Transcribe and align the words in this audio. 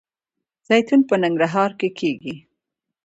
زیتون 0.67 1.01
په 1.09 1.15
ننګرهار 1.21 1.71
کې 1.79 1.89
کیږي 1.99 2.35